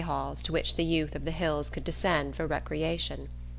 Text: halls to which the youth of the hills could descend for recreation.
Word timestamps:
halls 0.01 0.41
to 0.41 0.51
which 0.51 0.77
the 0.77 0.83
youth 0.83 1.13
of 1.15 1.25
the 1.25 1.29
hills 1.31 1.69
could 1.69 1.83
descend 1.83 2.35
for 2.35 2.47
recreation. 2.47 3.29